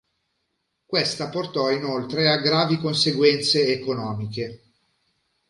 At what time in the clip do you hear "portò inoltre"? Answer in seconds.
1.29-2.27